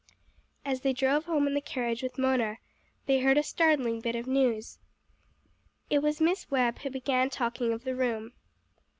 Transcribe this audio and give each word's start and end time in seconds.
As 0.65 0.81
they 0.81 0.93
drove 0.93 1.25
home 1.25 1.45
in 1.45 1.53
the 1.53 1.61
carriage 1.61 2.01
with 2.01 2.17
Mona 2.17 2.57
they 3.05 3.19
heard 3.19 3.37
a 3.37 3.43
startling 3.43 4.01
bit 4.01 4.15
of 4.15 4.25
news. 4.25 4.79
It 5.91 5.99
was 6.01 6.19
Miss 6.19 6.49
Webb 6.49 6.79
who 6.79 6.89
began 6.89 7.29
talking 7.29 7.71
of 7.71 7.83
the 7.83 7.93
room. 7.95 8.31